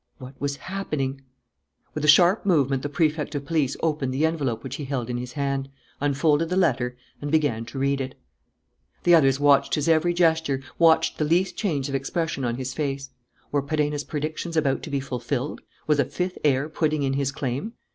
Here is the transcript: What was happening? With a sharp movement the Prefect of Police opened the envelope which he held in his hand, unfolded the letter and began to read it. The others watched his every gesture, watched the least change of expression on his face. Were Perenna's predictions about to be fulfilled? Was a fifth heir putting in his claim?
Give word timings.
What 0.17 0.33
was 0.41 0.55
happening? 0.55 1.21
With 1.93 2.03
a 2.03 2.07
sharp 2.07 2.43
movement 2.43 2.81
the 2.81 2.89
Prefect 2.89 3.35
of 3.35 3.45
Police 3.45 3.77
opened 3.83 4.11
the 4.11 4.25
envelope 4.25 4.63
which 4.63 4.77
he 4.77 4.85
held 4.85 5.11
in 5.11 5.17
his 5.17 5.33
hand, 5.33 5.69
unfolded 5.99 6.49
the 6.49 6.55
letter 6.57 6.97
and 7.21 7.29
began 7.29 7.65
to 7.65 7.77
read 7.77 8.01
it. 8.01 8.15
The 9.03 9.13
others 9.13 9.39
watched 9.39 9.75
his 9.75 9.87
every 9.87 10.15
gesture, 10.15 10.59
watched 10.79 11.19
the 11.19 11.23
least 11.25 11.55
change 11.55 11.87
of 11.87 11.93
expression 11.93 12.43
on 12.43 12.55
his 12.55 12.73
face. 12.73 13.11
Were 13.51 13.61
Perenna's 13.61 14.03
predictions 14.03 14.57
about 14.57 14.81
to 14.81 14.89
be 14.89 14.99
fulfilled? 15.01 15.61
Was 15.85 15.99
a 15.99 16.05
fifth 16.05 16.39
heir 16.43 16.67
putting 16.67 17.03
in 17.03 17.13
his 17.13 17.31
claim? 17.31 17.73